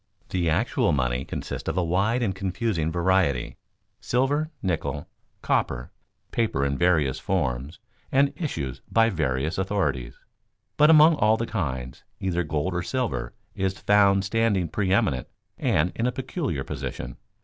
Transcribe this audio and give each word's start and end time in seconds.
The 0.29 0.49
actual 0.49 0.91
money 0.93 1.23
consists 1.23 1.69
of 1.69 1.77
a 1.77 1.83
wide 1.83 2.23
and 2.23 2.33
confusing 2.33 2.91
variety: 2.91 3.57
silver, 3.99 4.49
nickel, 4.63 5.07
copper, 5.43 5.91
paper 6.31 6.65
in 6.65 6.75
various 6.75 7.19
forms 7.19 7.77
and 8.11 8.33
issued 8.35 8.79
by 8.91 9.11
various 9.11 9.59
authorities. 9.59 10.15
But 10.75 10.89
among 10.89 11.17
all 11.17 11.37
the 11.37 11.45
kinds, 11.45 12.03
either 12.19 12.41
gold 12.43 12.73
or 12.73 12.81
silver 12.81 13.35
is 13.53 13.77
found 13.77 14.25
standing 14.25 14.69
preëminent 14.69 15.27
and 15.59 15.91
in 15.95 16.07
a 16.07 16.11
peculiar 16.11 16.63
position. 16.63 17.17